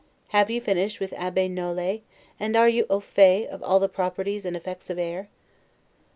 [0.29, 2.01] Have you finished with Abbe Nolet,
[2.39, 5.29] and are you 'au fait' of all the properties and effects of air?